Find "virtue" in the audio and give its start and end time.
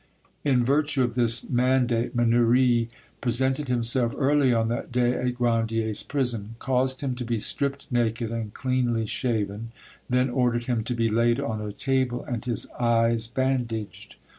0.63-1.03